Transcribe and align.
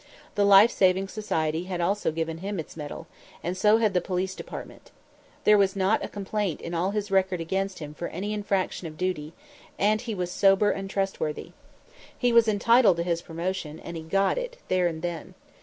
The 0.33 0.45
Life 0.45 0.71
Saving 0.71 1.07
Society 1.07 1.65
had 1.65 1.79
also 1.79 2.11
given 2.11 2.39
him 2.39 2.59
its 2.59 2.75
medal, 2.75 3.05
and 3.43 3.55
so 3.55 3.77
had 3.77 3.93
the 3.93 4.01
Police 4.01 4.33
Department. 4.33 4.89
There 5.43 5.59
was 5.59 5.75
not 5.75 6.03
a 6.03 6.07
complaint 6.09 6.59
in 6.59 6.73
all 6.73 6.89
his 6.89 7.11
record 7.11 7.39
against 7.39 7.77
him 7.77 7.93
for 7.93 8.07
any 8.07 8.33
infraction 8.33 8.87
of 8.87 8.97
duty, 8.97 9.33
and 9.77 10.01
he 10.01 10.15
was 10.15 10.31
sober 10.31 10.71
and 10.71 10.89
trustworthy. 10.89 11.51
He 12.17 12.33
was 12.33 12.47
entitled 12.47 12.97
to 12.97 13.03
his 13.03 13.21
promotion; 13.21 13.79
and 13.79 13.95
he 13.95 14.01
got 14.01 14.39
it, 14.39 14.57
there 14.69 14.87
and 14.87 15.03
then. 15.03 15.35